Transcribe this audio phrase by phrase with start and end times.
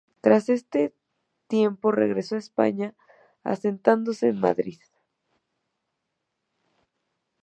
[0.19, 0.95] Tras ese
[1.47, 2.95] tiempo regresó a España
[3.43, 4.81] asentándose en Madrid.